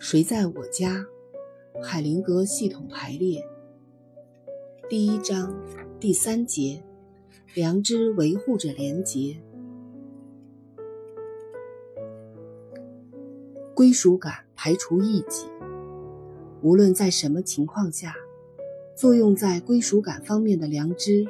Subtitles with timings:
[0.00, 1.04] 谁在我家？
[1.82, 3.44] 海灵格系统排列，
[4.88, 5.52] 第一章
[5.98, 6.84] 第三节，
[7.52, 9.36] 良知维护着廉洁。
[13.74, 15.48] 归属感排除异己。
[16.62, 18.14] 无论在什么情况下，
[18.94, 21.26] 作用在归属感方面的良知，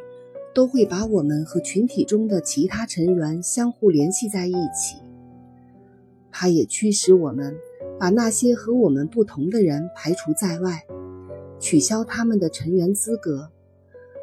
[0.55, 4.98] 都会把我们和群体中的其他成员相互联系在一起。
[6.30, 7.57] 它也驱使我们。
[7.98, 10.84] 把那些和我们不同的人排除在外，
[11.58, 13.50] 取消他们的成员资格，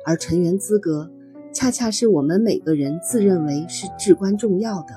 [0.06, 1.12] 而成员资格
[1.52, 4.96] 恰恰是我们每个人自认为是至关重要的。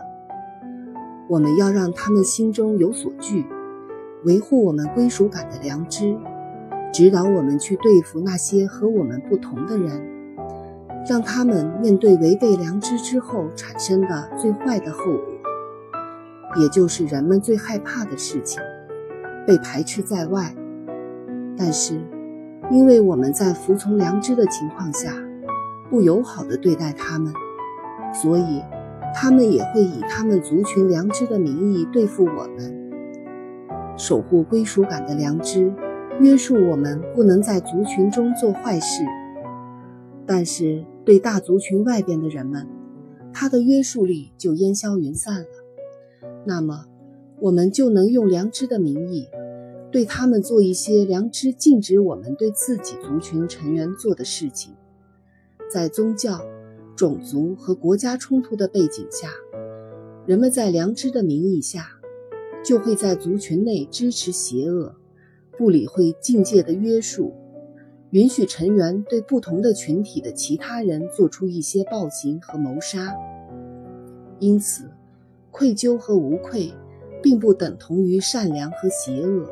[1.29, 3.45] 我们要让他们心中有所惧，
[4.25, 6.17] 维护我们归属感的良知，
[6.93, 10.01] 指导我们去对付那些和我们不同的人，
[11.05, 15.35] 让他们面对违背良知之后产生的最坏的后果。
[16.59, 18.59] 也就是人们最害怕的事情，
[19.49, 20.55] 被排斥在外。
[21.57, 21.99] 但是，
[22.71, 25.15] 因为我们在服从良知的情况下，
[25.89, 27.33] 不友好地对待他们，
[28.13, 28.63] 所以
[29.15, 32.91] 他们也会以他们族群良知的名义对付我们。
[33.97, 35.73] 守护归属感的良知，
[36.21, 39.03] 约束我们不能在族群中做坏事。
[40.27, 42.69] 但是，对大族群外边的人们，
[43.33, 45.47] 他的约束力就烟消云散了。
[46.45, 46.85] 那么，
[47.41, 49.27] 我们就能用良知的名义，
[49.91, 54.75] 对他们做一些良知禁止我们对自己族群成员做的事情。
[55.71, 56.41] 在宗教、
[56.97, 59.31] 种族和国家冲突的背景下，
[60.27, 61.89] 人们在良知的名义下，
[62.65, 64.95] 就会在族群内支持邪恶，
[65.57, 67.33] 不理会境界的约束，
[68.11, 73.15] 允许成员对不同的群体的其他人做出一些暴行和谋杀。
[74.39, 74.91] 因此。
[75.51, 76.73] 愧疚和无愧，
[77.21, 79.51] 并不等同于善良和邪恶。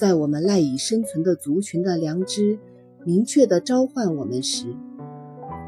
[0.00, 2.58] 在我们赖以生存的族群的良知
[3.04, 4.64] 明确地召唤我们时，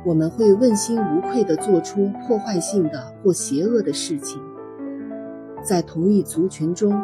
[0.07, 4.41] 我们会问心无愧地做出破坏性的或邪恶的事情。
[5.63, 6.99] 在同一族群中，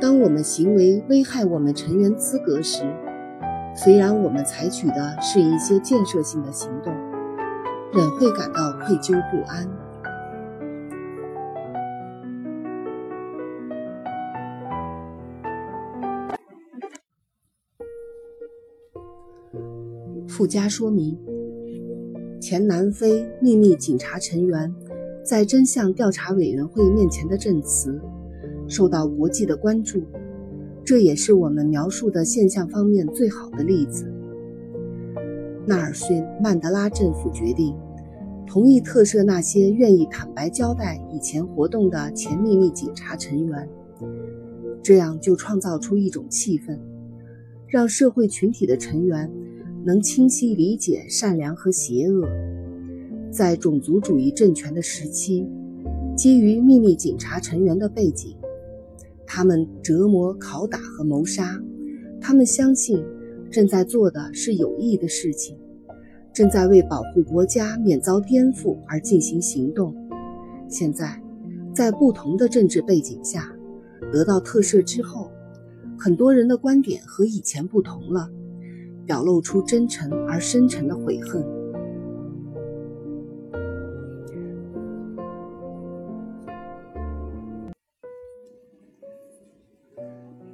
[0.00, 2.82] 当我们行为危害我们成员资格时，
[3.76, 6.94] 虽然我们采取的是一些建设性的行动，
[7.92, 9.68] 仍会感到愧疚不安。
[20.26, 21.16] 附加说明：
[22.40, 24.74] 前南非秘密警察成员
[25.24, 28.00] 在真相调查委员会面前的证词
[28.66, 30.02] 受到国际的关注，
[30.84, 34.10] 这也是我们描述的现象方面最好的例子。
[35.66, 37.74] 纳尔逊·曼德拉政府决定
[38.46, 43.68] 同意特赦那些愿意坦白交代以前活动的前秘密警察成员，
[44.82, 46.78] 这样就创造出一种气氛，
[47.68, 49.30] 让社会群体的成员。
[49.86, 52.26] 能清晰理解善良和邪恶，
[53.30, 55.46] 在种族主义政权的时期，
[56.16, 58.34] 基于秘密警察成员的背景，
[59.26, 61.62] 他们折磨、拷打和谋杀。
[62.18, 63.04] 他们相信
[63.50, 65.58] 正在做的是有益的事情，
[66.32, 69.94] 正在为保护国家免遭颠覆而进行行动。
[70.66, 71.20] 现在，
[71.74, 73.54] 在不同的政治背景下
[74.10, 75.30] 得到特赦之后，
[75.98, 78.30] 很多人的观点和以前不同了。
[79.06, 81.44] 表露出真诚而深沉的悔恨。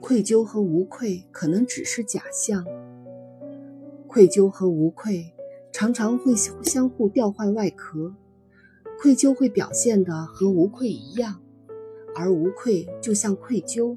[0.01, 2.65] 愧疚和无愧可能只是假象。
[4.09, 5.33] 愧疚和无愧
[5.73, 8.13] 常常会相互调换外壳。
[9.01, 11.41] 愧疚会表现的和无愧一样，
[12.15, 13.97] 而无愧就像愧疚。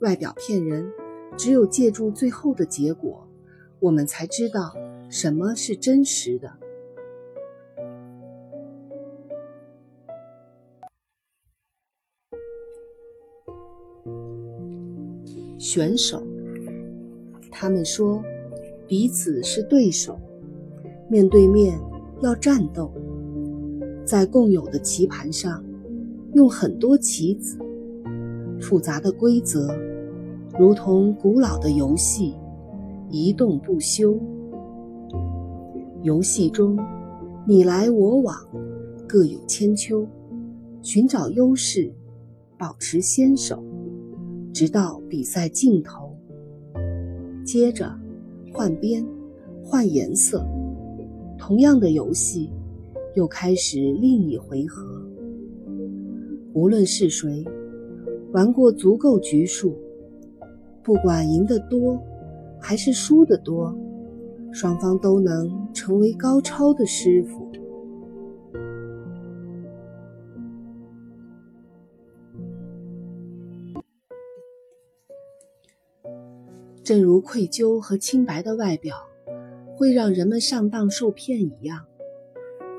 [0.00, 0.92] 外表骗人。
[1.36, 3.26] 只有借助最后的结果，
[3.80, 4.74] 我们才知道
[5.08, 6.52] 什么是真实的。
[15.58, 16.22] 选手，
[17.50, 18.22] 他们说
[18.86, 20.18] 彼此是对手，
[21.08, 21.80] 面对面
[22.22, 22.92] 要战斗，
[24.04, 25.64] 在共有的棋盘上
[26.34, 27.58] 用很多棋子，
[28.60, 29.89] 复杂的规则。
[30.60, 32.34] 如同古老的游戏，
[33.08, 34.20] 一动不休。
[36.02, 36.78] 游戏中，
[37.46, 38.36] 你来我往，
[39.08, 40.06] 各有千秋，
[40.82, 41.90] 寻找优势，
[42.58, 43.64] 保持先手，
[44.52, 46.14] 直到比赛尽头。
[47.42, 47.90] 接着，
[48.52, 49.02] 换边，
[49.64, 50.44] 换颜色，
[51.38, 52.50] 同样的游戏
[53.14, 54.86] 又开始另一回合。
[56.52, 57.42] 无论是谁。
[58.32, 59.74] 玩过足够局数，
[60.82, 62.02] 不管赢得多
[62.60, 63.74] 还是输得多，
[64.52, 67.48] 双方都能成为高超的师傅。
[76.82, 78.96] 正如愧疚和清白的外表
[79.76, 81.84] 会让人们上当受骗一样，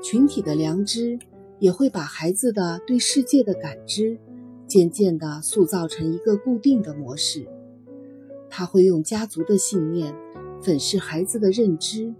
[0.02, 1.18] 群体的良知
[1.58, 4.18] 也会把孩子的对世界的感知
[4.66, 7.46] 渐渐地塑造成一个固定的模式。
[8.54, 10.14] 他会用家族的信念
[10.62, 12.14] 粉饰孩子的认知，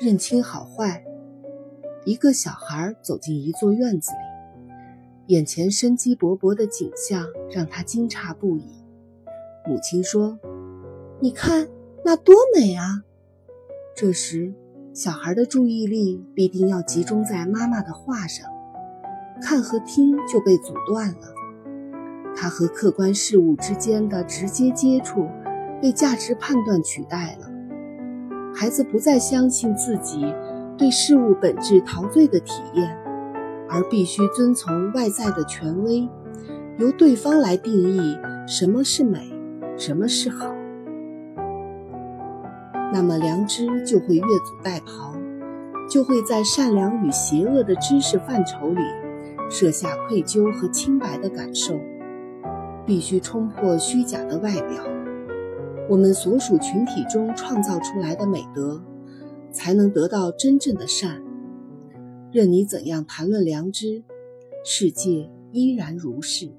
[0.00, 1.04] 认清好坏。
[2.04, 4.16] 一个小孩走进一座院子里。
[5.28, 8.64] 眼前生机勃勃的景象让他惊诧不已。
[9.64, 10.36] 母亲说
[11.22, 11.68] ：“你看，
[12.04, 13.04] 那多美啊！”
[13.94, 14.52] 这时，
[14.92, 18.50] 小孩的注意力必定要集中在妈妈的话上，
[19.40, 21.41] 看和听就被阻断了。
[22.34, 25.28] 他和客观事物之间的直接接触
[25.80, 27.50] 被价值判断取代了。
[28.54, 30.24] 孩子不再相信自己
[30.76, 32.98] 对事物本质陶醉的体验。
[33.74, 36.06] 而必须遵从外在的权威，
[36.76, 39.32] 由对方来定义什么是美，
[39.78, 40.54] 什么是好。
[42.92, 45.16] 那么良知就会越俎代庖，
[45.88, 48.82] 就会在善良与邪恶的知识范畴里
[49.48, 51.80] 设下愧疚和清白的感受。
[52.86, 54.84] 必须冲破虚假的外表，
[55.88, 58.82] 我们所属群体中创造出来的美德，
[59.50, 61.22] 才能得到真正的善。
[62.32, 64.02] 任你怎样谈论良知，
[64.64, 66.50] 世界依然如是。